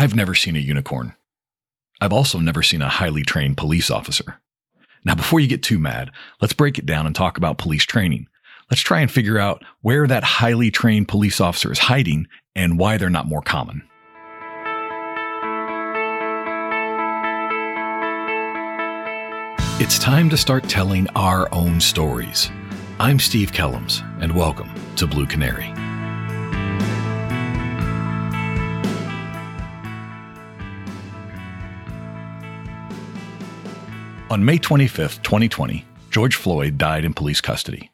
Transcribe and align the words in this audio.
I've 0.00 0.16
never 0.16 0.34
seen 0.34 0.56
a 0.56 0.60
unicorn. 0.60 1.14
I've 2.00 2.14
also 2.14 2.38
never 2.38 2.62
seen 2.62 2.80
a 2.80 2.88
highly 2.88 3.22
trained 3.22 3.58
police 3.58 3.90
officer. 3.90 4.40
Now, 5.04 5.14
before 5.14 5.40
you 5.40 5.46
get 5.46 5.62
too 5.62 5.78
mad, 5.78 6.10
let's 6.40 6.54
break 6.54 6.78
it 6.78 6.86
down 6.86 7.04
and 7.04 7.14
talk 7.14 7.36
about 7.36 7.58
police 7.58 7.84
training. 7.84 8.26
Let's 8.70 8.80
try 8.80 9.00
and 9.00 9.10
figure 9.10 9.36
out 9.36 9.62
where 9.82 10.06
that 10.06 10.24
highly 10.24 10.70
trained 10.70 11.08
police 11.08 11.38
officer 11.38 11.70
is 11.70 11.80
hiding 11.80 12.28
and 12.56 12.78
why 12.78 12.96
they're 12.96 13.10
not 13.10 13.26
more 13.26 13.42
common. 13.42 13.82
It's 19.82 19.98
time 19.98 20.30
to 20.30 20.38
start 20.38 20.66
telling 20.66 21.08
our 21.14 21.46
own 21.52 21.78
stories. 21.78 22.48
I'm 22.98 23.18
Steve 23.18 23.52
Kellums, 23.52 24.00
and 24.22 24.34
welcome 24.34 24.70
to 24.96 25.06
Blue 25.06 25.26
Canary. 25.26 25.70
On 34.30 34.44
May 34.44 34.58
25, 34.58 35.24
2020, 35.24 35.84
George 36.12 36.36
Floyd 36.36 36.78
died 36.78 37.04
in 37.04 37.12
police 37.12 37.40
custody. 37.40 37.90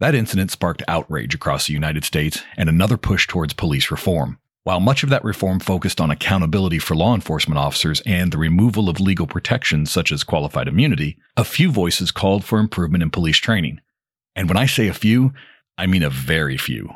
That 0.00 0.14
incident 0.14 0.50
sparked 0.50 0.82
outrage 0.86 1.34
across 1.34 1.66
the 1.66 1.72
United 1.72 2.04
States 2.04 2.42
and 2.58 2.68
another 2.68 2.98
push 2.98 3.26
towards 3.26 3.54
police 3.54 3.90
reform. 3.90 4.38
While 4.64 4.80
much 4.80 5.02
of 5.02 5.08
that 5.08 5.24
reform 5.24 5.60
focused 5.60 5.98
on 5.98 6.10
accountability 6.10 6.78
for 6.78 6.94
law 6.94 7.14
enforcement 7.14 7.58
officers 7.58 8.02
and 8.04 8.30
the 8.30 8.36
removal 8.36 8.90
of 8.90 9.00
legal 9.00 9.26
protections 9.26 9.90
such 9.90 10.12
as 10.12 10.24
qualified 10.24 10.68
immunity, 10.68 11.16
a 11.38 11.44
few 11.44 11.70
voices 11.70 12.10
called 12.10 12.44
for 12.44 12.58
improvement 12.58 13.02
in 13.02 13.08
police 13.08 13.38
training. 13.38 13.80
And 14.36 14.50
when 14.50 14.58
I 14.58 14.66
say 14.66 14.88
a 14.88 14.94
few, 14.94 15.32
I 15.78 15.86
mean 15.86 16.02
a 16.02 16.10
very 16.10 16.58
few. 16.58 16.90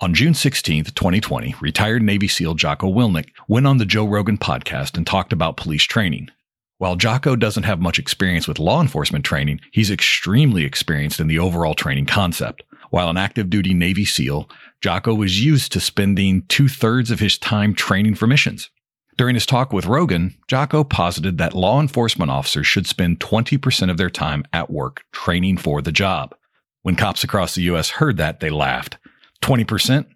On 0.00 0.14
June 0.14 0.32
16, 0.32 0.84
2020, 0.84 1.56
retired 1.60 2.02
Navy 2.02 2.28
SEAL 2.28 2.54
Jocko 2.54 2.90
Willink 2.90 3.28
went 3.48 3.66
on 3.66 3.76
the 3.76 3.84
Joe 3.84 4.06
Rogan 4.06 4.38
podcast 4.38 4.96
and 4.96 5.06
talked 5.06 5.34
about 5.34 5.58
police 5.58 5.84
training. 5.84 6.30
While 6.78 6.96
Jocko 6.96 7.36
doesn't 7.36 7.62
have 7.62 7.80
much 7.80 7.98
experience 7.98 8.48
with 8.48 8.58
law 8.58 8.80
enforcement 8.80 9.24
training, 9.24 9.60
he's 9.72 9.90
extremely 9.90 10.64
experienced 10.64 11.20
in 11.20 11.28
the 11.28 11.38
overall 11.38 11.74
training 11.74 12.06
concept. 12.06 12.64
While 12.90 13.08
an 13.08 13.16
active 13.16 13.48
duty 13.48 13.74
Navy 13.74 14.04
SEAL, 14.04 14.48
Jocko 14.80 15.14
was 15.14 15.44
used 15.44 15.72
to 15.72 15.80
spending 15.80 16.42
two 16.48 16.68
thirds 16.68 17.10
of 17.10 17.20
his 17.20 17.38
time 17.38 17.74
training 17.74 18.16
for 18.16 18.26
missions. 18.26 18.70
During 19.16 19.36
his 19.36 19.46
talk 19.46 19.72
with 19.72 19.86
Rogan, 19.86 20.34
Jocko 20.48 20.82
posited 20.82 21.38
that 21.38 21.54
law 21.54 21.80
enforcement 21.80 22.32
officers 22.32 22.66
should 22.66 22.86
spend 22.86 23.20
20% 23.20 23.90
of 23.90 23.96
their 23.96 24.10
time 24.10 24.44
at 24.52 24.70
work 24.70 25.04
training 25.12 25.58
for 25.58 25.80
the 25.80 25.92
job. 25.92 26.34
When 26.82 26.96
cops 26.96 27.22
across 27.22 27.54
the 27.54 27.62
U.S. 27.62 27.90
heard 27.90 28.16
that, 28.16 28.40
they 28.40 28.50
laughed. 28.50 28.98
20%? 29.42 30.06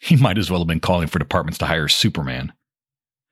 He 0.00 0.16
might 0.16 0.38
as 0.38 0.50
well 0.50 0.60
have 0.60 0.68
been 0.68 0.80
calling 0.80 1.06
for 1.06 1.20
departments 1.20 1.58
to 1.58 1.66
hire 1.66 1.88
Superman. 1.88 2.52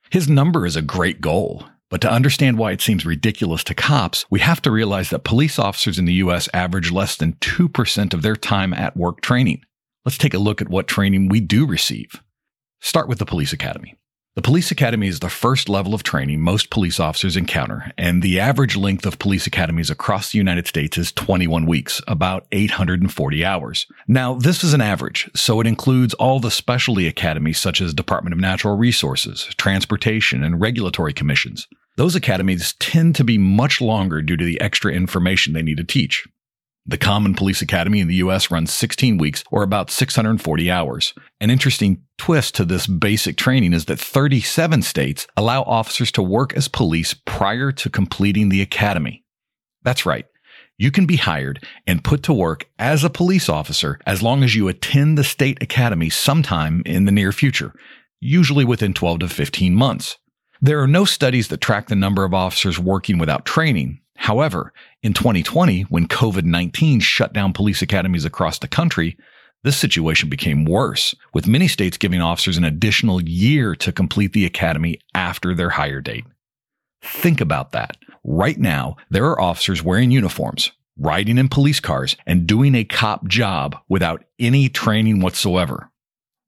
His 0.09 0.29
number 0.29 0.65
is 0.65 0.77
a 0.77 0.81
great 0.81 1.19
goal. 1.19 1.65
But 1.89 2.01
to 2.01 2.11
understand 2.11 2.57
why 2.57 2.71
it 2.71 2.81
seems 2.81 3.05
ridiculous 3.05 3.63
to 3.65 3.73
cops, 3.73 4.25
we 4.29 4.41
have 4.41 4.61
to 4.63 4.71
realize 4.71 5.09
that 5.09 5.23
police 5.23 5.57
officers 5.57 5.97
in 5.97 6.05
the 6.05 6.15
US 6.15 6.49
average 6.53 6.91
less 6.91 7.15
than 7.15 7.33
2% 7.33 8.13
of 8.13 8.21
their 8.21 8.35
time 8.35 8.73
at 8.73 8.97
work 8.97 9.21
training. 9.21 9.61
Let's 10.03 10.17
take 10.17 10.33
a 10.33 10.39
look 10.39 10.61
at 10.61 10.69
what 10.69 10.87
training 10.87 11.29
we 11.29 11.39
do 11.39 11.65
receive. 11.65 12.21
Start 12.81 13.07
with 13.07 13.19
the 13.19 13.25
police 13.25 13.53
academy. 13.53 13.97
The 14.37 14.43
police 14.43 14.69
academy 14.69 15.07
is 15.07 15.19
the 15.19 15.31
first 15.31 15.67
level 15.67 15.95
of 15.95 16.03
training 16.03 16.41
most 16.41 16.69
police 16.69 16.99
officers 16.99 17.35
encounter, 17.35 17.91
and 17.97 18.21
the 18.21 18.39
average 18.39 18.75
length 18.75 19.03
of 19.07 19.17
police 19.17 19.47
academies 19.47 19.89
across 19.89 20.31
the 20.31 20.37
United 20.37 20.67
States 20.67 20.95
is 20.95 21.11
21 21.11 21.65
weeks, 21.65 22.03
about 22.05 22.45
840 22.51 23.43
hours. 23.43 23.87
Now, 24.07 24.35
this 24.35 24.63
is 24.63 24.75
an 24.75 24.79
average, 24.81 25.27
so 25.35 25.59
it 25.59 25.65
includes 25.65 26.13
all 26.13 26.39
the 26.39 26.51
specialty 26.51 27.07
academies 27.07 27.57
such 27.57 27.81
as 27.81 27.95
Department 27.95 28.31
of 28.35 28.39
Natural 28.39 28.77
Resources, 28.77 29.49
Transportation, 29.57 30.43
and 30.43 30.61
Regulatory 30.61 31.13
Commissions. 31.13 31.67
Those 31.95 32.15
academies 32.15 32.73
tend 32.73 33.15
to 33.15 33.23
be 33.23 33.39
much 33.39 33.81
longer 33.81 34.21
due 34.21 34.37
to 34.37 34.45
the 34.45 34.61
extra 34.61 34.93
information 34.93 35.53
they 35.53 35.63
need 35.63 35.77
to 35.77 35.83
teach. 35.83 36.27
The 36.89 36.97
Common 36.97 37.33
Police 37.33 37.61
Academy 37.61 37.99
in 37.99 38.07
the 38.07 38.15
US 38.15 38.49
runs 38.49 38.71
16 38.71 39.17
weeks 39.17 39.43
or 39.51 39.61
about 39.61 39.91
640 39.91 40.71
hours. 40.71 41.13
An 41.41 41.49
interesting 41.49 42.01
twist 42.17 42.55
to 42.55 42.63
this 42.63 42.87
basic 42.87 43.35
training 43.35 43.73
is 43.73 43.85
that 43.85 43.99
37 43.99 44.81
states 44.83 45.27
allow 45.35 45.63
officers 45.63 46.13
to 46.13 46.23
work 46.23 46.53
as 46.53 46.69
police 46.69 47.13
prior 47.13 47.73
to 47.73 47.89
completing 47.89 48.47
the 48.47 48.61
academy. 48.61 49.25
That's 49.83 50.05
right. 50.05 50.27
You 50.77 50.91
can 50.91 51.05
be 51.05 51.17
hired 51.17 51.61
and 51.85 52.05
put 52.05 52.23
to 52.23 52.33
work 52.33 52.69
as 52.79 53.03
a 53.03 53.09
police 53.09 53.49
officer 53.49 53.99
as 54.05 54.23
long 54.23 54.41
as 54.41 54.55
you 54.55 54.69
attend 54.69 55.17
the 55.17 55.25
state 55.25 55.61
academy 55.61 56.09
sometime 56.09 56.83
in 56.85 57.03
the 57.03 57.11
near 57.11 57.33
future, 57.33 57.73
usually 58.21 58.63
within 58.63 58.93
12 58.93 59.19
to 59.19 59.27
15 59.27 59.75
months. 59.75 60.17
There 60.61 60.81
are 60.81 60.87
no 60.87 61.03
studies 61.03 61.49
that 61.49 61.59
track 61.59 61.87
the 61.87 61.95
number 61.95 62.23
of 62.23 62.33
officers 62.33 62.79
working 62.79 63.17
without 63.17 63.45
training, 63.45 63.99
However, 64.17 64.73
in 65.03 65.13
2020, 65.13 65.83
when 65.83 66.07
COVID 66.07 66.43
19 66.43 66.99
shut 66.99 67.33
down 67.33 67.53
police 67.53 67.81
academies 67.81 68.25
across 68.25 68.59
the 68.59 68.67
country, 68.67 69.15
this 69.63 69.77
situation 69.77 70.27
became 70.27 70.65
worse, 70.65 71.15
with 71.33 71.47
many 71.47 71.67
states 71.67 71.97
giving 71.97 72.21
officers 72.21 72.57
an 72.57 72.63
additional 72.63 73.21
year 73.21 73.75
to 73.75 73.91
complete 73.91 74.33
the 74.33 74.45
academy 74.45 74.99
after 75.13 75.53
their 75.53 75.69
hire 75.69 76.01
date. 76.01 76.25
Think 77.01 77.41
about 77.41 77.71
that. 77.71 77.97
Right 78.23 78.57
now, 78.57 78.97
there 79.09 79.25
are 79.25 79.39
officers 79.39 79.83
wearing 79.83 80.11
uniforms, 80.11 80.71
riding 80.97 81.37
in 81.37 81.47
police 81.47 81.79
cars, 81.79 82.17
and 82.25 82.47
doing 82.47 82.75
a 82.75 82.83
cop 82.83 83.27
job 83.27 83.77
without 83.87 84.23
any 84.39 84.67
training 84.67 85.21
whatsoever. 85.21 85.91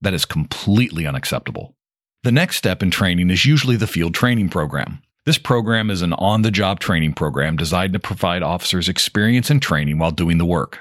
That 0.02 0.13
is 0.13 0.25
completely 0.25 1.06
unacceptable. 1.06 1.75
The 2.24 2.31
next 2.31 2.58
step 2.58 2.84
in 2.84 2.91
training 2.91 3.29
is 3.29 3.46
usually 3.46 3.75
the 3.75 3.88
field 3.88 4.13
training 4.13 4.50
program. 4.50 5.02
This 5.29 5.38
program 5.38 5.91
is 5.91 6.01
an 6.01 6.13
on 6.13 6.41
the 6.41 6.50
job 6.50 6.79
training 6.79 7.13
program 7.13 7.56
designed 7.56 7.94
to 7.94 8.00
provide 8.00 8.41
officers 8.41 8.90
experience 8.90 9.51
and 9.51 9.62
training 9.62 10.00
while 10.00 10.09
doing 10.09 10.40
the 10.40 10.44
work. 10.44 10.79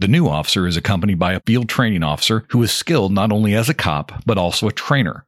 The 0.00 0.08
new 0.08 0.26
officer 0.26 0.66
is 0.66 0.76
accompanied 0.76 1.20
by 1.20 1.34
a 1.34 1.40
field 1.46 1.68
training 1.68 2.02
officer 2.02 2.44
who 2.48 2.60
is 2.64 2.72
skilled 2.72 3.12
not 3.12 3.30
only 3.30 3.54
as 3.54 3.68
a 3.68 3.72
cop, 3.72 4.24
but 4.26 4.36
also 4.36 4.66
a 4.66 4.72
trainer. 4.72 5.26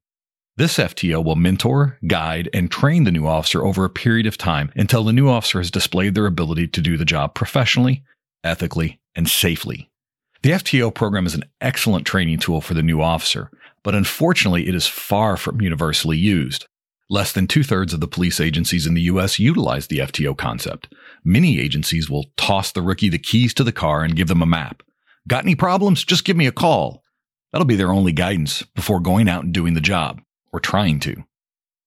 This 0.57 0.79
FTO 0.79 1.25
will 1.25 1.37
mentor, 1.37 1.97
guide, 2.09 2.51
and 2.53 2.69
train 2.69 3.05
the 3.05 3.13
new 3.13 3.25
officer 3.25 3.65
over 3.65 3.85
a 3.85 3.89
period 3.89 4.27
of 4.27 4.37
time 4.37 4.73
until 4.75 5.05
the 5.05 5.13
new 5.13 5.29
officer 5.29 5.59
has 5.59 5.71
displayed 5.71 6.17
their 6.17 6.27
ability 6.27 6.67
to 6.67 6.81
do 6.81 6.97
the 6.97 7.05
job 7.05 7.37
professionally, 7.37 8.03
ethically, 8.43 8.99
and 9.15 9.29
safely. 9.29 9.89
The 10.43 10.51
FTO 10.51 10.93
program 10.93 11.27
is 11.27 11.37
an 11.37 11.45
excellent 11.61 12.05
training 12.05 12.41
tool 12.41 12.61
for 12.61 12.75
the 12.75 12.83
new 12.83 13.01
officer, 13.01 13.49
but 13.85 13.95
unfortunately, 13.95 14.67
it 14.67 14.75
is 14.75 14.89
far 14.89 15.37
from 15.37 15.61
universally 15.61 16.19
used. 16.19 16.67
Less 17.09 17.31
than 17.31 17.47
two 17.47 17.63
thirds 17.63 17.95
of 17.95 18.01
the 18.01 18.09
police 18.09 18.41
agencies 18.41 18.85
in 18.85 18.95
the 18.95 19.03
U.S. 19.03 19.39
utilize 19.39 19.87
the 19.87 19.99
FTO 19.99 20.37
concept. 20.37 20.93
Many 21.25 21.61
agencies 21.61 22.11
will 22.11 22.27
toss 22.37 22.73
the 22.73 22.83
rookie 22.83 23.09
the 23.09 23.19
keys 23.19 23.55
to 23.55 23.65
the 23.65 23.71
car 23.71 24.03
and 24.03 24.17
give 24.17 24.27
them 24.27 24.43
a 24.43 24.47
map. 24.47 24.83
Got 25.29 25.45
any 25.45 25.55
problems? 25.55 26.05
Just 26.05 26.25
give 26.25 26.37
me 26.37 26.49
a 26.49 26.53
call. 26.53 27.05
That'll 27.53 27.65
be 27.65 27.77
their 27.77 27.93
only 27.93 28.11
guidance 28.11 28.63
before 28.75 28.99
going 28.99 29.29
out 29.29 29.45
and 29.45 29.55
doing 29.55 29.75
the 29.75 29.81
job, 29.81 30.21
or 30.53 30.59
trying 30.59 30.99
to. 31.01 31.25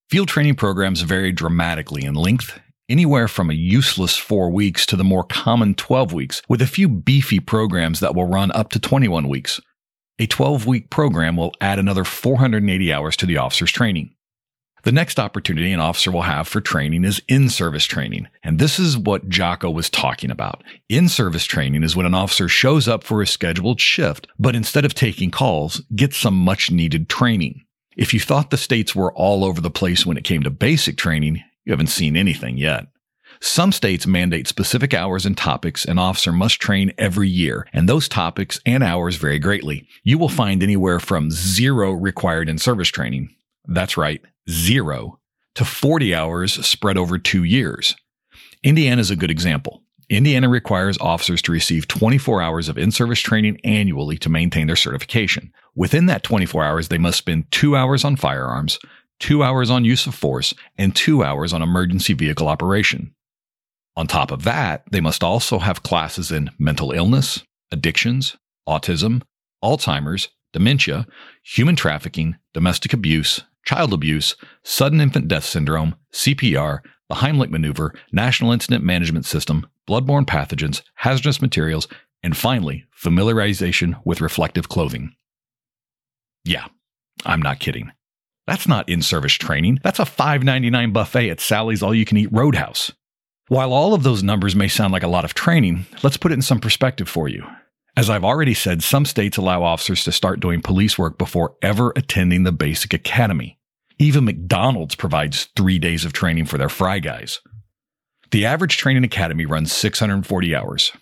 Field 0.10 0.30
training 0.30 0.56
programs 0.56 1.02
vary 1.02 1.34
dramatically 1.34 2.06
in 2.06 2.16
length, 2.16 2.58
anywhere 2.88 3.28
from 3.28 3.50
a 3.50 3.54
useless 3.54 4.16
four 4.16 4.50
weeks 4.50 4.86
to 4.86 4.96
the 4.96 5.04
more 5.04 5.26
common 5.26 5.76
12 5.76 6.14
weeks, 6.14 6.42
with 6.48 6.62
a 6.62 6.68
few 6.68 6.88
beefy 6.88 7.42
programs 7.42 8.00
that 8.00 8.16
will 8.16 8.26
run 8.26 8.52
up 8.54 8.70
to 8.70 8.80
21 8.80 9.28
weeks. 9.28 9.60
A 10.18 10.28
12 10.28 10.66
week 10.66 10.90
program 10.90 11.36
will 11.36 11.54
add 11.60 11.78
another 11.78 12.06
480 12.06 12.94
hours 12.94 13.18
to 13.18 13.26
the 13.26 13.38
officer's 13.38 13.72
training. 13.72 14.16
The 14.84 14.92
next 14.92 15.20
opportunity 15.20 15.72
an 15.72 15.80
officer 15.80 16.12
will 16.12 16.22
have 16.22 16.48
for 16.48 16.62
training 16.62 17.04
is 17.04 17.22
in 17.28 17.50
service 17.50 17.86
training. 17.86 18.28
And 18.44 18.60
this 18.60 18.80
is 18.80 18.98
what 18.98 19.28
Jocko 19.28 19.70
was 19.70 19.90
talking 19.90 20.32
about. 20.32 20.64
In 20.88 21.10
service 21.10 21.46
training 21.46 21.84
is 21.84 21.96
when 21.96 22.06
an 22.06 22.14
officer 22.14 22.48
shows 22.48 22.88
up 22.88 23.04
for 23.04 23.22
a 23.22 23.28
scheduled 23.28 23.82
shift, 23.82 24.28
but 24.40 24.56
instead 24.56 24.86
of 24.86 24.94
taking 24.94 25.32
calls, 25.32 25.82
gets 25.96 26.18
some 26.18 26.36
much 26.36 26.72
needed 26.72 27.10
training. 27.10 27.66
If 27.98 28.14
you 28.14 28.20
thought 28.20 28.50
the 28.50 28.58
states 28.58 28.96
were 28.96 29.14
all 29.14 29.44
over 29.44 29.60
the 29.60 29.70
place 29.70 30.06
when 30.06 30.16
it 30.16 30.24
came 30.24 30.44
to 30.44 30.50
basic 30.50 30.96
training, 30.96 31.44
you 31.66 31.74
haven't 31.74 31.88
seen 31.88 32.16
anything 32.16 32.58
yet. 32.58 32.88
Some 33.42 33.72
states 33.72 34.08
mandate 34.08 34.48
specific 34.48 34.94
hours 34.94 35.26
and 35.26 35.38
topics 35.38 35.86
an 35.86 35.98
officer 35.98 36.32
must 36.32 36.60
train 36.60 36.94
every 36.98 37.30
year, 37.30 37.68
and 37.72 37.88
those 37.88 38.10
topics 38.10 38.60
and 38.66 38.84
hours 38.84 39.16
vary 39.16 39.40
greatly. 39.40 39.88
You 40.04 40.18
will 40.18 40.30
find 40.30 40.62
anywhere 40.62 41.00
from 41.00 41.32
zero 41.32 41.92
required 41.92 42.50
in 42.50 42.58
service 42.58 42.90
training. 42.90 43.36
That's 43.66 43.98
right, 43.98 44.22
zero 44.50 45.20
to 45.56 45.66
40 45.66 46.16
hours 46.16 46.54
spread 46.66 46.98
over 46.98 47.18
two 47.18 47.44
years. 47.44 47.96
Indiana 48.64 49.00
is 49.00 49.12
a 49.12 49.16
good 49.16 49.32
example. 49.32 49.84
Indiana 50.10 50.50
requires 50.50 50.98
officers 51.00 51.42
to 51.44 51.52
receive 51.52 51.88
24 51.88 52.42
hours 52.42 52.68
of 52.68 52.78
in 52.78 52.92
service 52.92 53.20
training 53.20 53.60
annually 53.64 54.18
to 54.18 54.30
maintain 54.30 54.68
their 54.68 54.76
certification. 54.76 55.54
Within 55.76 56.08
that 56.08 56.24
24 56.24 56.64
hours, 56.64 56.88
they 56.88 56.98
must 56.98 57.20
spend 57.20 57.52
two 57.52 57.76
hours 57.76 58.04
on 58.04 58.16
firearms, 58.16 58.80
two 59.20 59.44
hours 59.44 59.70
on 59.70 59.86
use 59.86 60.08
of 60.08 60.16
force, 60.16 60.54
and 60.78 60.96
two 60.96 61.24
hours 61.24 61.54
on 61.54 61.62
emergency 61.62 62.14
vehicle 62.14 62.48
operation. 62.48 63.14
On 63.96 64.08
top 64.08 64.32
of 64.32 64.44
that, 64.46 64.84
they 64.92 65.02
must 65.02 65.24
also 65.24 65.60
have 65.60 65.84
classes 65.84 66.32
in 66.32 66.50
mental 66.58 66.92
illness, 66.92 67.44
addictions, 67.72 68.36
autism, 68.68 69.22
Alzheimer's, 69.64 70.30
dementia, 70.54 71.06
human 71.44 71.76
trafficking, 71.76 72.36
domestic 72.54 72.94
abuse, 72.94 73.42
child 73.70 73.94
abuse, 73.94 74.36
sudden 74.64 75.00
infant 75.00 75.28
death 75.28 75.44
syndrome, 75.44 75.94
CPR, 76.12 76.80
the 77.08 77.16
Heimlich 77.16 77.52
maneuver, 77.52 77.94
National 78.12 78.52
Incident 78.52 78.84
Management 78.84 79.28
System, 79.28 79.68
bloodborne 79.88 80.26
pathogens, 80.26 80.82
hazardous 80.96 81.40
materials, 81.40 81.88
and 82.24 82.36
finally, 82.36 82.86
familiarization 83.00 84.02
with 84.04 84.22
reflective 84.22 84.70
clothing. 84.70 85.14
Yeah, 86.44 86.66
I'm 87.28 87.44
not 87.44 87.60
kidding. 87.60 87.92
That's 88.48 88.68
not 88.68 88.90
in 88.90 89.04
service 89.04 89.34
training. 89.34 89.78
That's 89.84 90.00
a 90.00 90.04
$5.99 90.04 90.92
buffet 90.92 91.30
at 91.30 91.40
Sally's 91.40 91.84
All 91.84 91.94
You 91.94 92.06
Can 92.06 92.18
Eat 92.18 92.34
Roadhouse. 92.34 92.92
While 93.50 93.72
all 93.72 93.94
of 93.94 94.02
those 94.02 94.24
numbers 94.24 94.56
may 94.56 94.68
sound 94.68 94.94
like 94.94 95.04
a 95.04 95.08
lot 95.08 95.26
of 95.26 95.36
training, 95.36 95.86
let's 96.02 96.18
put 96.18 96.32
it 96.32 96.36
in 96.36 96.42
some 96.42 96.60
perspective 96.60 97.08
for 97.08 97.28
you. 97.28 97.46
As 97.96 98.10
I've 98.10 98.26
already 98.26 98.56
said, 98.56 98.82
some 98.82 99.06
states 99.06 99.38
allow 99.38 99.62
officers 99.62 100.04
to 100.06 100.12
start 100.12 100.40
doing 100.40 100.64
police 100.64 100.98
work 100.98 101.20
before 101.20 101.56
ever 101.62 101.94
attending 101.96 102.42
the 102.42 102.52
basic 102.52 102.96
academy. 102.96 103.59
Even 104.02 104.24
McDonald's 104.24 104.96
provides 104.96 105.50
three 105.58 105.78
days 105.78 106.06
of 106.06 106.14
training 106.14 106.46
for 106.46 106.58
their 106.58 106.70
fry 106.70 107.00
guys. 107.00 107.42
The 108.32 108.46
average 108.46 108.78
training 108.78 109.04
academy 109.04 109.46
runs 109.46 109.74
640 109.74 110.56
hours. 110.56 110.94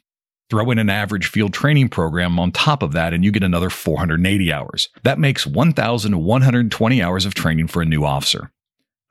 Throw 0.49 0.71
in 0.71 0.79
an 0.79 0.89
average 0.89 1.27
field 1.27 1.53
training 1.53 1.89
program 1.89 2.39
on 2.39 2.51
top 2.51 2.81
of 2.81 2.93
that, 2.93 3.13
and 3.13 3.23
you 3.23 3.31
get 3.31 3.43
another 3.43 3.69
480 3.69 4.51
hours. 4.51 4.89
That 5.03 5.19
makes 5.19 5.45
1,120 5.45 7.03
hours 7.03 7.25
of 7.25 7.35
training 7.35 7.67
for 7.67 7.83
a 7.83 7.85
new 7.85 8.03
officer. 8.03 8.49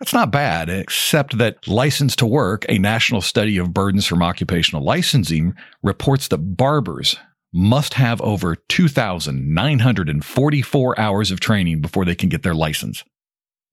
That's 0.01 0.13
not 0.13 0.33
bad, 0.33 0.69
except 0.69 1.39
that 1.39 1.69
License 1.69 2.17
to 2.17 2.27
Work, 2.27 2.67
a 2.69 2.79
national 2.79 3.21
study 3.21 3.57
of 3.57 3.73
burdens 3.73 4.05
from 4.05 4.21
occupational 4.21 4.83
licensing, 4.83 5.55
reports 5.85 6.27
that 6.29 6.57
barbers 6.57 7.15
must 7.53 7.95
have 7.95 8.21
over 8.21 8.57
2,944 8.57 11.01
hours 11.01 11.31
of 11.31 11.39
training 11.39 11.81
before 11.81 12.05
they 12.05 12.17
can 12.17 12.29
get 12.29 12.43
their 12.43 12.55
license. 12.55 13.05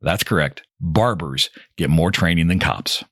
That's 0.04 0.24
correct. 0.24 0.64
Barbers 0.82 1.50
get 1.78 1.90
more 1.90 2.12
training 2.12 2.50
than 2.50 2.60
cops. 2.60 3.04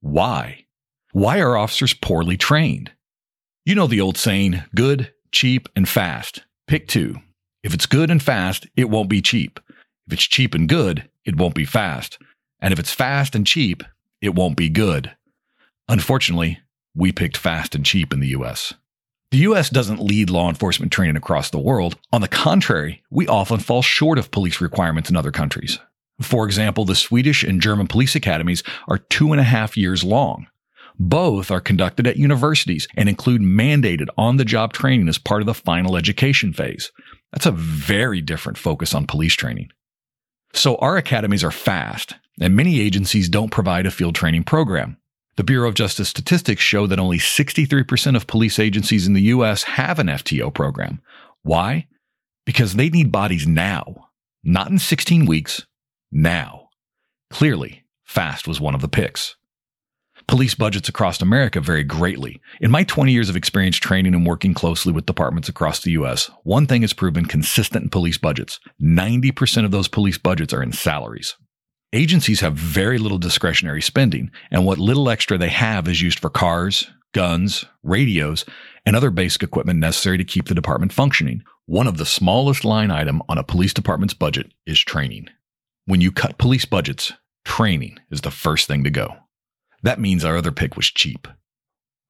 Why? 0.00 0.64
Why 1.12 1.40
are 1.40 1.56
officers 1.56 1.92
poorly 1.92 2.36
trained? 2.36 2.92
You 3.64 3.74
know 3.74 3.88
the 3.88 4.00
old 4.00 4.16
saying 4.16 4.62
good, 4.74 5.12
cheap, 5.32 5.68
and 5.74 5.88
fast. 5.88 6.44
Pick 6.68 6.86
two. 6.86 7.16
If 7.64 7.74
it's 7.74 7.86
good 7.86 8.10
and 8.10 8.22
fast, 8.22 8.66
it 8.76 8.88
won't 8.88 9.10
be 9.10 9.20
cheap. 9.20 9.58
If 10.06 10.12
it's 10.12 10.22
cheap 10.22 10.54
and 10.54 10.68
good, 10.68 11.08
it 11.24 11.36
won't 11.36 11.56
be 11.56 11.64
fast. 11.64 12.18
And 12.60 12.72
if 12.72 12.78
it's 12.78 12.92
fast 12.92 13.34
and 13.34 13.44
cheap, 13.44 13.82
it 14.20 14.36
won't 14.36 14.56
be 14.56 14.68
good. 14.68 15.16
Unfortunately, 15.88 16.60
we 16.94 17.10
picked 17.10 17.36
fast 17.36 17.74
and 17.74 17.84
cheap 17.84 18.12
in 18.12 18.20
the 18.20 18.28
US. 18.28 18.72
The 19.32 19.38
US 19.38 19.68
doesn't 19.68 20.02
lead 20.02 20.30
law 20.30 20.48
enforcement 20.48 20.92
training 20.92 21.16
across 21.16 21.50
the 21.50 21.58
world. 21.58 21.96
On 22.12 22.20
the 22.20 22.28
contrary, 22.28 23.02
we 23.10 23.26
often 23.26 23.58
fall 23.58 23.82
short 23.82 24.18
of 24.18 24.30
police 24.30 24.60
requirements 24.60 25.10
in 25.10 25.16
other 25.16 25.32
countries. 25.32 25.80
For 26.20 26.46
example, 26.46 26.84
the 26.84 26.94
Swedish 26.94 27.42
and 27.42 27.60
German 27.60 27.86
police 27.86 28.14
academies 28.14 28.62
are 28.88 28.98
two 28.98 29.32
and 29.32 29.40
a 29.40 29.44
half 29.44 29.76
years 29.76 30.02
long. 30.02 30.46
Both 30.98 31.50
are 31.50 31.60
conducted 31.60 32.06
at 32.06 32.16
universities 32.16 32.88
and 32.96 33.08
include 33.08 33.42
mandated 33.42 34.08
on 34.16 34.36
the 34.36 34.44
job 34.44 34.72
training 34.72 35.08
as 35.08 35.18
part 35.18 35.42
of 35.42 35.46
the 35.46 35.54
final 35.54 35.96
education 35.96 36.54
phase. 36.54 36.90
That's 37.32 37.44
a 37.44 37.52
very 37.52 38.22
different 38.22 38.56
focus 38.56 38.94
on 38.94 39.06
police 39.06 39.34
training. 39.34 39.70
So 40.54 40.76
our 40.76 40.96
academies 40.96 41.44
are 41.44 41.50
fast, 41.50 42.14
and 42.40 42.56
many 42.56 42.80
agencies 42.80 43.28
don't 43.28 43.50
provide 43.50 43.84
a 43.84 43.90
field 43.90 44.14
training 44.14 44.44
program. 44.44 44.96
The 45.36 45.44
Bureau 45.44 45.68
of 45.68 45.74
Justice 45.74 46.08
statistics 46.08 46.62
show 46.62 46.86
that 46.86 46.98
only 46.98 47.18
63% 47.18 48.16
of 48.16 48.26
police 48.26 48.58
agencies 48.58 49.06
in 49.06 49.12
the 49.12 49.22
U.S. 49.22 49.64
have 49.64 49.98
an 49.98 50.06
FTO 50.06 50.52
program. 50.52 51.02
Why? 51.42 51.88
Because 52.46 52.74
they 52.74 52.88
need 52.88 53.12
bodies 53.12 53.46
now, 53.46 54.08
not 54.42 54.70
in 54.70 54.78
16 54.78 55.26
weeks, 55.26 55.66
now. 56.16 56.70
Clearly, 57.30 57.84
FAST 58.04 58.48
was 58.48 58.60
one 58.60 58.74
of 58.74 58.80
the 58.80 58.88
picks. 58.88 59.36
Police 60.26 60.54
budgets 60.54 60.88
across 60.88 61.20
America 61.20 61.60
vary 61.60 61.84
greatly. 61.84 62.40
In 62.60 62.70
my 62.70 62.82
20 62.84 63.12
years 63.12 63.28
of 63.28 63.36
experience 63.36 63.76
training 63.76 64.14
and 64.14 64.26
working 64.26 64.54
closely 64.54 64.92
with 64.92 65.06
departments 65.06 65.48
across 65.48 65.80
the 65.80 65.92
U.S., 65.92 66.30
one 66.42 66.66
thing 66.66 66.80
has 66.80 66.92
proven 66.92 67.26
consistent 67.26 67.84
in 67.84 67.90
police 67.90 68.18
budgets 68.18 68.58
90% 68.82 69.64
of 69.64 69.70
those 69.70 69.88
police 69.88 70.18
budgets 70.18 70.52
are 70.52 70.62
in 70.62 70.72
salaries. 70.72 71.36
Agencies 71.92 72.40
have 72.40 72.54
very 72.54 72.98
little 72.98 73.18
discretionary 73.18 73.82
spending, 73.82 74.30
and 74.50 74.64
what 74.64 74.78
little 74.78 75.08
extra 75.08 75.38
they 75.38 75.48
have 75.50 75.86
is 75.86 76.02
used 76.02 76.18
for 76.18 76.30
cars, 76.30 76.90
guns, 77.12 77.64
radios, 77.82 78.44
and 78.84 78.96
other 78.96 79.10
basic 79.10 79.42
equipment 79.42 79.78
necessary 79.78 80.18
to 80.18 80.24
keep 80.24 80.48
the 80.48 80.54
department 80.54 80.92
functioning. 80.92 81.42
One 81.66 81.86
of 81.86 81.98
the 81.98 82.06
smallest 82.06 82.64
line 82.64 82.90
item 82.90 83.22
on 83.28 83.38
a 83.38 83.44
police 83.44 83.72
department's 83.72 84.14
budget 84.14 84.52
is 84.66 84.80
training. 84.80 85.28
When 85.88 86.00
you 86.00 86.10
cut 86.10 86.36
police 86.36 86.64
budgets, 86.64 87.12
training 87.44 88.00
is 88.10 88.22
the 88.22 88.32
first 88.32 88.66
thing 88.66 88.82
to 88.82 88.90
go. 88.90 89.18
That 89.84 90.00
means 90.00 90.24
our 90.24 90.36
other 90.36 90.50
pick 90.50 90.76
was 90.76 90.86
cheap. 90.86 91.28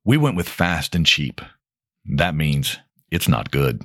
We 0.02 0.16
went 0.16 0.34
with 0.34 0.48
fast 0.48 0.94
and 0.94 1.04
cheap. 1.04 1.42
That 2.06 2.34
means 2.34 2.78
it's 3.10 3.28
not 3.28 3.50
good. 3.50 3.82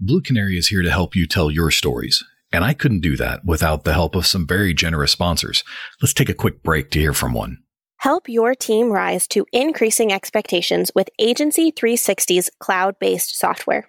Blue 0.00 0.22
Canary 0.22 0.58
is 0.58 0.66
here 0.66 0.82
to 0.82 0.90
help 0.90 1.14
you 1.14 1.28
tell 1.28 1.52
your 1.52 1.70
stories, 1.70 2.24
and 2.52 2.64
I 2.64 2.74
couldn't 2.74 3.02
do 3.02 3.16
that 3.16 3.44
without 3.44 3.84
the 3.84 3.92
help 3.92 4.16
of 4.16 4.26
some 4.26 4.44
very 4.44 4.74
generous 4.74 5.12
sponsors. 5.12 5.62
Let's 6.00 6.14
take 6.14 6.28
a 6.28 6.34
quick 6.34 6.64
break 6.64 6.90
to 6.90 6.98
hear 6.98 7.12
from 7.12 7.32
one. 7.32 7.58
Help 7.98 8.28
your 8.28 8.56
team 8.56 8.90
rise 8.90 9.28
to 9.28 9.46
increasing 9.52 10.12
expectations 10.12 10.90
with 10.96 11.08
Agency 11.20 11.70
360's 11.70 12.50
cloud 12.58 12.98
based 12.98 13.38
software. 13.38 13.88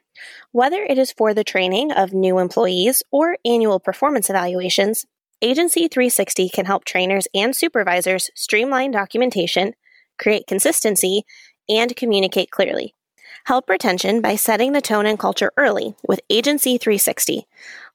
Whether 0.52 0.84
it 0.84 1.00
is 1.00 1.12
for 1.12 1.34
the 1.34 1.44
training 1.44 1.92
of 1.92 2.14
new 2.14 2.38
employees 2.38 3.02
or 3.10 3.38
annual 3.44 3.80
performance 3.80 4.30
evaluations, 4.30 5.08
Agency 5.44 5.90
360 5.90 6.48
can 6.48 6.64
help 6.64 6.86
trainers 6.86 7.28
and 7.36 7.54
supervisors 7.54 8.32
streamline 8.34 8.92
documentation, 8.92 9.74
create 10.18 10.48
consistency, 10.48 11.24
and 11.68 11.94
communicate 11.98 12.50
clearly. 12.50 12.96
Help 13.44 13.70
retention 13.70 14.22
by 14.22 14.38
setting 14.38 14.72
the 14.72 14.80
tone 14.80 15.06
and 15.06 15.20
culture 15.20 15.52
early 15.58 15.96
with 16.08 16.22
Agency 16.30 16.78
360. 16.78 17.46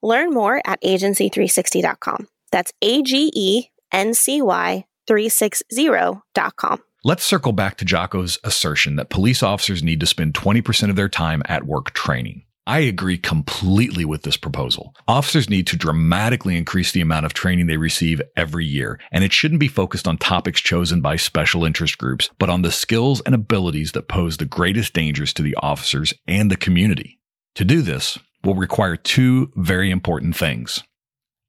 Learn 0.02 0.30
more 0.30 0.60
at 0.66 0.82
agency360.com. 0.82 2.28
That's 2.52 2.74
A 2.82 3.00
G 3.00 3.32
E 3.34 3.70
N 3.92 4.12
C 4.12 4.42
Y 4.42 4.84
360.com. 5.08 6.82
Let's 7.02 7.24
circle 7.24 7.52
back 7.52 7.78
to 7.78 7.86
Jocko's 7.86 8.38
assertion 8.44 8.96
that 8.96 9.08
police 9.08 9.42
officers 9.42 9.82
need 9.82 10.00
to 10.00 10.06
spend 10.06 10.34
20% 10.34 10.90
of 10.90 10.96
their 10.96 11.08
time 11.08 11.42
at 11.46 11.64
work 11.64 11.92
training. 11.92 12.44
I 12.68 12.80
agree 12.80 13.16
completely 13.16 14.04
with 14.04 14.24
this 14.24 14.36
proposal. 14.36 14.94
Officers 15.08 15.48
need 15.48 15.66
to 15.68 15.76
dramatically 15.76 16.54
increase 16.54 16.92
the 16.92 17.00
amount 17.00 17.24
of 17.24 17.32
training 17.32 17.66
they 17.66 17.78
receive 17.78 18.20
every 18.36 18.66
year, 18.66 19.00
and 19.10 19.24
it 19.24 19.32
shouldn't 19.32 19.58
be 19.58 19.68
focused 19.68 20.06
on 20.06 20.18
topics 20.18 20.60
chosen 20.60 21.00
by 21.00 21.16
special 21.16 21.64
interest 21.64 21.96
groups, 21.96 22.28
but 22.38 22.50
on 22.50 22.60
the 22.60 22.70
skills 22.70 23.22
and 23.22 23.34
abilities 23.34 23.92
that 23.92 24.06
pose 24.06 24.36
the 24.36 24.44
greatest 24.44 24.92
dangers 24.92 25.32
to 25.32 25.42
the 25.42 25.56
officers 25.62 26.12
and 26.26 26.50
the 26.50 26.58
community. 26.58 27.18
To 27.54 27.64
do 27.64 27.80
this 27.80 28.18
will 28.44 28.54
require 28.54 28.96
two 28.96 29.50
very 29.56 29.90
important 29.90 30.36
things 30.36 30.84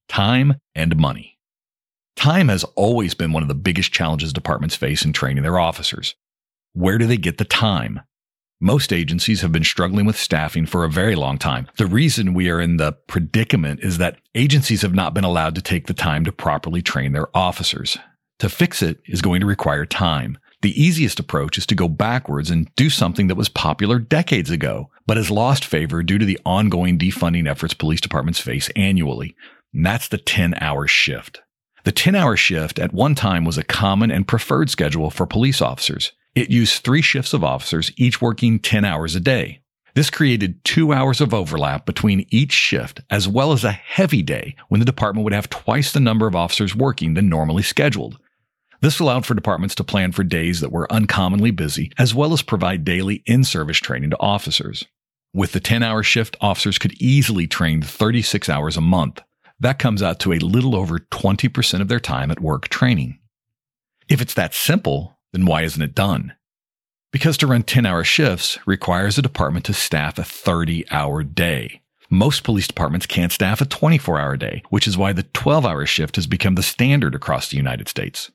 time 0.07 0.55
and 0.73 0.95
money. 0.95 1.37
Time 2.15 2.47
has 2.47 2.63
always 2.77 3.13
been 3.13 3.33
one 3.33 3.43
of 3.43 3.49
the 3.49 3.55
biggest 3.55 3.91
challenges 3.91 4.31
departments 4.31 4.77
face 4.77 5.03
in 5.03 5.11
training 5.11 5.43
their 5.43 5.59
officers. 5.59 6.15
Where 6.71 6.97
do 6.97 7.05
they 7.05 7.17
get 7.17 7.39
the 7.39 7.43
time? 7.43 7.99
Most 8.61 8.91
agencies 8.91 9.39
have 9.39 9.53
been 9.53 9.63
struggling 9.63 10.05
with 10.05 10.19
staffing 10.19 10.65
for 10.65 10.83
a 10.83 10.89
very 10.89 11.15
long 11.15 11.37
time. 11.37 11.69
The 11.77 11.87
reason 11.87 12.33
we 12.33 12.49
are 12.49 12.59
in 12.59 12.75
the 12.75 12.91
predicament 13.07 13.79
is 13.81 13.99
that 13.99 14.17
agencies 14.35 14.81
have 14.81 14.93
not 14.93 15.13
been 15.13 15.23
allowed 15.23 15.55
to 15.55 15.61
take 15.61 15.87
the 15.87 15.93
time 15.93 16.25
to 16.25 16.33
properly 16.33 16.81
train 16.81 17.13
their 17.13 17.35
officers. 17.35 17.97
To 18.39 18.49
fix 18.49 18.81
it 18.81 18.99
is 19.05 19.21
going 19.21 19.39
to 19.39 19.45
require 19.45 19.85
time. 19.85 20.37
The 20.61 20.81
easiest 20.81 21.21
approach 21.21 21.57
is 21.57 21.65
to 21.67 21.75
go 21.75 21.87
backwards 21.87 22.49
and 22.49 22.69
do 22.75 22.89
something 22.89 23.27
that 23.27 23.37
was 23.37 23.47
popular 23.47 23.97
decades 23.97 24.49
ago, 24.49 24.89
but 25.07 25.15
has 25.15 25.31
lost 25.31 25.63
favor 25.63 26.03
due 26.03 26.17
to 26.17 26.25
the 26.25 26.39
ongoing 26.45 26.99
defunding 26.99 27.49
efforts 27.49 27.73
police 27.73 28.01
departments 28.01 28.41
face 28.41 28.69
annually. 28.75 29.37
And 29.73 29.85
that's 29.85 30.09
the 30.09 30.17
10 30.17 30.55
hour 30.55 30.85
shift. 30.85 31.41
The 31.85 31.93
10 31.93 32.13
hour 32.13 32.35
shift 32.35 32.77
at 32.77 32.91
one 32.91 33.15
time 33.15 33.45
was 33.45 33.57
a 33.57 33.63
common 33.63 34.11
and 34.11 34.27
preferred 34.27 34.69
schedule 34.69 35.09
for 35.09 35.25
police 35.25 35.61
officers. 35.61 36.11
It 36.35 36.49
used 36.49 36.83
three 36.83 37.01
shifts 37.01 37.33
of 37.33 37.43
officers, 37.43 37.91
each 37.97 38.21
working 38.21 38.59
10 38.59 38.85
hours 38.85 39.15
a 39.15 39.19
day. 39.19 39.61
This 39.95 40.09
created 40.09 40.63
two 40.63 40.93
hours 40.93 41.19
of 41.19 41.33
overlap 41.33 41.85
between 41.85 42.25
each 42.29 42.53
shift, 42.53 43.01
as 43.09 43.27
well 43.27 43.51
as 43.51 43.63
a 43.63 43.71
heavy 43.71 44.21
day 44.21 44.55
when 44.67 44.79
the 44.79 44.85
department 44.85 45.23
would 45.23 45.33
have 45.33 45.49
twice 45.49 45.91
the 45.91 45.99
number 45.99 46.27
of 46.27 46.35
officers 46.35 46.75
working 46.75 47.15
than 47.15 47.27
normally 47.27 47.63
scheduled. 47.63 48.19
This 48.81 48.99
allowed 48.99 49.25
for 49.25 49.33
departments 49.33 49.75
to 49.75 49.83
plan 49.83 50.11
for 50.11 50.23
days 50.23 50.61
that 50.61 50.71
were 50.71 50.91
uncommonly 50.91 51.51
busy, 51.51 51.91
as 51.97 52.15
well 52.15 52.31
as 52.31 52.41
provide 52.41 52.85
daily 52.85 53.23
in 53.25 53.43
service 53.43 53.77
training 53.77 54.11
to 54.11 54.19
officers. 54.19 54.85
With 55.33 55.51
the 55.51 55.59
10 55.59 55.83
hour 55.83 56.01
shift, 56.01 56.37
officers 56.39 56.77
could 56.77 56.93
easily 57.01 57.45
train 57.45 57.81
36 57.81 58.47
hours 58.47 58.77
a 58.77 58.81
month. 58.81 59.21
That 59.59 59.79
comes 59.79 60.01
out 60.01 60.19
to 60.21 60.31
a 60.31 60.39
little 60.39 60.75
over 60.75 60.99
20% 60.99 61.81
of 61.81 61.89
their 61.89 61.99
time 61.99 62.31
at 62.31 62.39
work 62.39 62.69
training. 62.69 63.19
If 64.07 64.21
it's 64.21 64.33
that 64.35 64.53
simple, 64.53 65.18
then 65.31 65.45
why 65.45 65.61
isn't 65.61 65.81
it 65.81 65.95
done? 65.95 66.33
Because 67.11 67.37
to 67.37 67.47
run 67.47 67.63
10 67.63 67.85
hour 67.85 68.03
shifts 68.03 68.59
requires 68.65 69.17
a 69.17 69.21
department 69.21 69.65
to 69.65 69.73
staff 69.73 70.17
a 70.17 70.23
30 70.23 70.85
hour 70.91 71.23
day. 71.23 71.81
Most 72.09 72.43
police 72.43 72.67
departments 72.67 73.05
can't 73.05 73.31
staff 73.31 73.61
a 73.61 73.65
24 73.65 74.19
hour 74.19 74.37
day, 74.37 74.63
which 74.69 74.87
is 74.87 74.97
why 74.97 75.13
the 75.13 75.23
12 75.23 75.65
hour 75.65 75.85
shift 75.85 76.15
has 76.15 76.27
become 76.27 76.55
the 76.55 76.63
standard 76.63 77.15
across 77.15 77.49
the 77.49 77.57
United 77.57 77.87
States. 77.87 78.31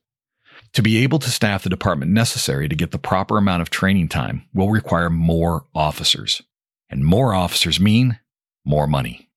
To 0.74 0.82
be 0.82 0.98
able 0.98 1.20
to 1.20 1.30
staff 1.30 1.62
the 1.62 1.70
department 1.70 2.10
necessary 2.10 2.68
to 2.68 2.74
get 2.74 2.90
the 2.90 2.98
proper 2.98 3.38
amount 3.38 3.62
of 3.62 3.70
training 3.70 4.08
time 4.08 4.44
will 4.52 4.70
require 4.70 5.10
more 5.10 5.66
officers. 5.74 6.42
And 6.90 7.04
more 7.04 7.32
officers 7.32 7.80
mean 7.80 8.18
more 8.64 8.86
money. 8.86 9.28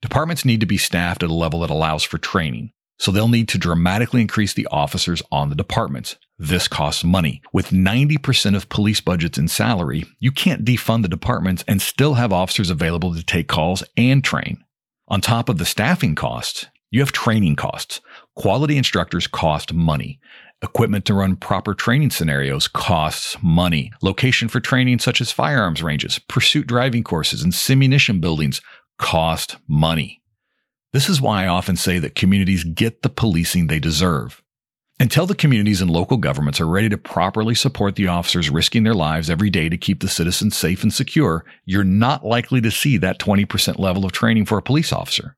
Departments 0.00 0.44
need 0.44 0.60
to 0.60 0.66
be 0.66 0.78
staffed 0.78 1.22
at 1.22 1.30
a 1.30 1.34
level 1.34 1.60
that 1.60 1.70
allows 1.70 2.02
for 2.02 2.18
training, 2.18 2.72
so 2.98 3.10
they'll 3.10 3.28
need 3.28 3.48
to 3.48 3.58
dramatically 3.58 4.20
increase 4.20 4.52
the 4.52 4.68
officers 4.70 5.22
on 5.30 5.48
the 5.48 5.54
departments. 5.54 6.16
This 6.38 6.68
costs 6.68 7.04
money. 7.04 7.42
With 7.52 7.70
90% 7.70 8.56
of 8.56 8.68
police 8.68 9.00
budgets 9.00 9.38
in 9.38 9.48
salary, 9.48 10.04
you 10.18 10.30
can't 10.30 10.64
defund 10.64 11.02
the 11.02 11.08
departments 11.08 11.64
and 11.66 11.80
still 11.82 12.14
have 12.14 12.32
officers 12.32 12.70
available 12.70 13.14
to 13.14 13.22
take 13.24 13.48
calls 13.48 13.82
and 13.96 14.22
train. 14.22 14.64
On 15.08 15.20
top 15.20 15.48
of 15.48 15.58
the 15.58 15.64
staffing 15.64 16.14
costs, 16.14 16.66
you 16.90 17.00
have 17.00 17.12
training 17.12 17.56
costs. 17.56 18.00
Quality 18.34 18.76
instructors 18.76 19.26
cost 19.26 19.72
money. 19.72 20.20
Equipment 20.62 21.04
to 21.04 21.14
run 21.14 21.36
proper 21.36 21.74
training 21.74 22.10
scenarios 22.10 22.66
costs 22.66 23.36
money. 23.42 23.92
Location 24.02 24.48
for 24.48 24.60
training 24.60 24.98
such 24.98 25.20
as 25.20 25.30
firearms 25.30 25.82
ranges, 25.82 26.18
pursuit 26.18 26.66
driving 26.66 27.04
courses, 27.04 27.42
and 27.42 27.52
simunition 27.52 28.20
buildings 28.20 28.60
cost 28.98 29.56
money. 29.68 30.20
This 30.92 31.08
is 31.08 31.20
why 31.20 31.44
I 31.44 31.48
often 31.48 31.76
say 31.76 31.98
that 31.98 32.14
communities 32.14 32.64
get 32.64 33.02
the 33.02 33.10
policing 33.10 33.66
they 33.66 33.78
deserve. 33.78 34.42
Until 35.00 35.26
the 35.26 35.34
communities 35.34 35.80
and 35.80 35.90
local 35.90 36.16
governments 36.16 36.60
are 36.60 36.66
ready 36.66 36.88
to 36.88 36.98
properly 36.98 37.54
support 37.54 37.94
the 37.94 38.08
officers 38.08 38.50
risking 38.50 38.82
their 38.82 38.94
lives 38.94 39.30
every 39.30 39.50
day 39.50 39.68
to 39.68 39.76
keep 39.76 40.00
the 40.00 40.08
citizens 40.08 40.56
safe 40.56 40.82
and 40.82 40.92
secure, 40.92 41.44
you're 41.64 41.84
not 41.84 42.24
likely 42.24 42.60
to 42.62 42.70
see 42.70 42.96
that 42.96 43.20
20% 43.20 43.78
level 43.78 44.04
of 44.04 44.12
training 44.12 44.46
for 44.46 44.58
a 44.58 44.62
police 44.62 44.92
officer. 44.92 45.36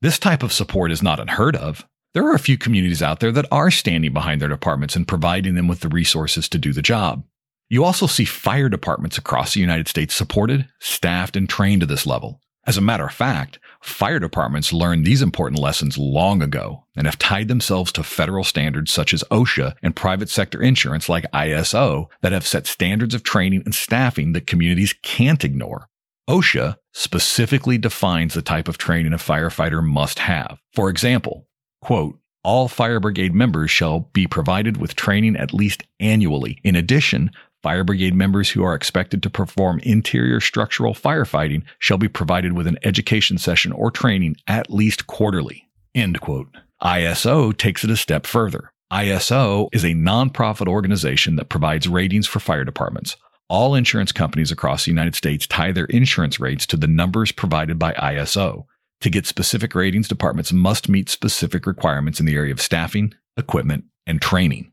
This 0.00 0.18
type 0.18 0.42
of 0.42 0.52
support 0.52 0.90
is 0.90 1.02
not 1.02 1.20
unheard 1.20 1.56
of. 1.56 1.84
There 2.14 2.26
are 2.26 2.34
a 2.34 2.38
few 2.38 2.56
communities 2.56 3.02
out 3.02 3.20
there 3.20 3.32
that 3.32 3.46
are 3.50 3.70
standing 3.70 4.12
behind 4.12 4.40
their 4.40 4.48
departments 4.48 4.96
and 4.96 5.08
providing 5.08 5.54
them 5.54 5.66
with 5.66 5.80
the 5.80 5.88
resources 5.88 6.48
to 6.50 6.58
do 6.58 6.72
the 6.72 6.80
job. 6.80 7.24
You 7.68 7.84
also 7.84 8.06
see 8.06 8.24
fire 8.24 8.68
departments 8.68 9.18
across 9.18 9.52
the 9.52 9.60
United 9.60 9.88
States 9.88 10.14
supported, 10.14 10.68
staffed, 10.78 11.36
and 11.36 11.48
trained 11.48 11.80
to 11.80 11.86
this 11.86 12.06
level. 12.06 12.40
As 12.66 12.78
a 12.78 12.82
matter 12.82 13.04
of 13.04 13.12
fact, 13.12 13.58
fire 13.80 14.18
departments 14.18 14.72
learned 14.72 15.04
these 15.04 15.20
important 15.20 15.60
lessons 15.60 15.98
long 15.98 16.42
ago 16.42 16.84
and 16.96 17.06
have 17.06 17.18
tied 17.18 17.48
themselves 17.48 17.92
to 17.92 18.02
federal 18.02 18.44
standards 18.44 18.90
such 18.90 19.12
as 19.12 19.24
OSHA 19.30 19.74
and 19.82 19.94
private 19.94 20.30
sector 20.30 20.62
insurance 20.62 21.08
like 21.08 21.30
ISO 21.32 22.06
that 22.22 22.32
have 22.32 22.46
set 22.46 22.66
standards 22.66 23.14
of 23.14 23.22
training 23.22 23.62
and 23.64 23.74
staffing 23.74 24.32
that 24.32 24.46
communities 24.46 24.94
can't 25.02 25.44
ignore. 25.44 25.88
OSHA 26.28 26.76
specifically 26.92 27.76
defines 27.76 28.32
the 28.32 28.40
type 28.40 28.68
of 28.68 28.78
training 28.78 29.12
a 29.12 29.18
firefighter 29.18 29.84
must 29.84 30.20
have. 30.20 30.58
For 30.72 30.88
example, 30.88 31.46
quote, 31.82 32.18
all 32.44 32.68
fire 32.68 33.00
brigade 33.00 33.34
members 33.34 33.70
shall 33.70 34.00
be 34.12 34.26
provided 34.26 34.76
with 34.76 34.94
training 34.94 35.36
at 35.36 35.54
least 35.54 35.82
annually. 35.98 36.58
In 36.62 36.76
addition, 36.76 37.30
Fire 37.64 37.82
brigade 37.82 38.14
members 38.14 38.50
who 38.50 38.62
are 38.62 38.74
expected 38.74 39.22
to 39.22 39.30
perform 39.30 39.80
interior 39.84 40.38
structural 40.38 40.92
firefighting 40.92 41.62
shall 41.78 41.96
be 41.96 42.08
provided 42.08 42.52
with 42.52 42.66
an 42.66 42.76
education 42.84 43.38
session 43.38 43.72
or 43.72 43.90
training 43.90 44.36
at 44.46 44.70
least 44.70 45.06
quarterly. 45.06 45.66
End 45.94 46.20
quote. 46.20 46.54
ISO 46.82 47.56
takes 47.56 47.82
it 47.82 47.88
a 47.88 47.96
step 47.96 48.26
further. 48.26 48.70
ISO 48.92 49.70
is 49.72 49.82
a 49.82 49.94
nonprofit 49.94 50.68
organization 50.68 51.36
that 51.36 51.48
provides 51.48 51.88
ratings 51.88 52.26
for 52.26 52.38
fire 52.38 52.64
departments. 52.64 53.16
All 53.48 53.74
insurance 53.74 54.12
companies 54.12 54.52
across 54.52 54.84
the 54.84 54.90
United 54.90 55.14
States 55.14 55.46
tie 55.46 55.72
their 55.72 55.86
insurance 55.86 56.38
rates 56.38 56.66
to 56.66 56.76
the 56.76 56.86
numbers 56.86 57.32
provided 57.32 57.78
by 57.78 57.94
ISO. 57.94 58.66
To 59.00 59.08
get 59.08 59.24
specific 59.24 59.74
ratings, 59.74 60.06
departments 60.06 60.52
must 60.52 60.90
meet 60.90 61.08
specific 61.08 61.64
requirements 61.64 62.20
in 62.20 62.26
the 62.26 62.36
area 62.36 62.52
of 62.52 62.60
staffing, 62.60 63.14
equipment, 63.38 63.84
and 64.06 64.20
training. 64.20 64.70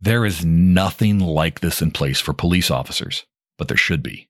There 0.00 0.24
is 0.24 0.44
nothing 0.44 1.18
like 1.18 1.58
this 1.58 1.82
in 1.82 1.90
place 1.90 2.20
for 2.20 2.32
police 2.32 2.70
officers, 2.70 3.26
but 3.56 3.66
there 3.66 3.76
should 3.76 4.00
be. 4.00 4.28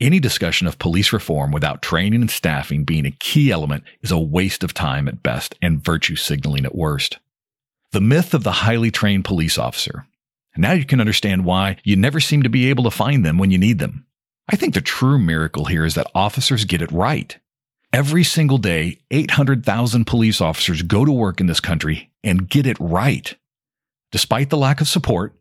Any 0.00 0.20
discussion 0.20 0.68
of 0.68 0.78
police 0.78 1.12
reform 1.12 1.50
without 1.50 1.82
training 1.82 2.20
and 2.20 2.30
staffing 2.30 2.84
being 2.84 3.04
a 3.04 3.10
key 3.10 3.50
element 3.50 3.82
is 4.00 4.12
a 4.12 4.18
waste 4.18 4.62
of 4.62 4.74
time 4.74 5.08
at 5.08 5.24
best 5.24 5.56
and 5.60 5.84
virtue 5.84 6.14
signaling 6.14 6.64
at 6.64 6.76
worst. 6.76 7.18
The 7.90 8.00
myth 8.00 8.32
of 8.32 8.44
the 8.44 8.52
highly 8.52 8.92
trained 8.92 9.24
police 9.24 9.58
officer. 9.58 10.06
Now 10.56 10.72
you 10.72 10.84
can 10.84 11.00
understand 11.00 11.44
why 11.44 11.78
you 11.82 11.96
never 11.96 12.20
seem 12.20 12.44
to 12.44 12.48
be 12.48 12.70
able 12.70 12.84
to 12.84 12.90
find 12.90 13.24
them 13.24 13.38
when 13.38 13.50
you 13.50 13.58
need 13.58 13.80
them. 13.80 14.06
I 14.48 14.54
think 14.54 14.74
the 14.74 14.80
true 14.80 15.18
miracle 15.18 15.64
here 15.64 15.84
is 15.84 15.96
that 15.96 16.10
officers 16.14 16.64
get 16.64 16.80
it 16.80 16.92
right. 16.92 17.36
Every 17.92 18.22
single 18.22 18.58
day, 18.58 19.00
800,000 19.10 20.04
police 20.04 20.40
officers 20.40 20.82
go 20.82 21.04
to 21.04 21.10
work 21.10 21.40
in 21.40 21.48
this 21.48 21.60
country 21.60 22.12
and 22.22 22.48
get 22.48 22.66
it 22.66 22.76
right 22.78 23.34
despite 24.12 24.50
the 24.50 24.56
lack 24.56 24.80
of 24.80 24.88
support, 24.88 25.34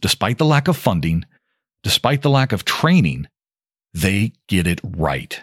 despite 0.00 0.38
the 0.38 0.44
lack 0.44 0.68
of 0.68 0.76
funding, 0.76 1.24
despite 1.82 2.22
the 2.22 2.30
lack 2.30 2.52
of 2.52 2.64
training, 2.64 3.26
they 3.94 4.32
get 4.48 4.66
it 4.66 4.80
right. 4.84 5.40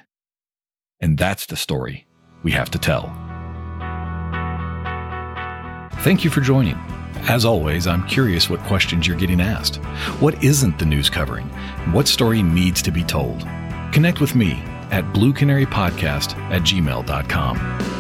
And 0.99 1.17
that's 1.17 1.45
the 1.45 1.55
story 1.55 2.07
we 2.43 2.51
have 2.51 2.69
to 2.71 2.79
tell. 2.79 3.13
Thank 6.01 6.23
you 6.23 6.29
for 6.29 6.41
joining. 6.41 6.77
As 7.27 7.43
always, 7.43 7.85
I'm 7.85 8.07
curious 8.07 8.49
what 8.49 8.61
questions 8.61 9.05
you're 9.05 9.17
getting 9.17 9.41
asked. 9.41 9.75
What 10.21 10.41
isn't 10.43 10.79
the 10.79 10.85
news 10.85 11.09
covering? 11.09 11.47
What 11.91 12.07
story 12.07 12.41
needs 12.41 12.81
to 12.83 12.91
be 12.91 13.03
told? 13.03 13.41
Connect 13.91 14.21
with 14.21 14.35
me 14.35 14.63
at 14.91 15.03
bluecanarypodcast 15.13 16.37
at 16.49 16.61
gmail.com. 16.61 17.98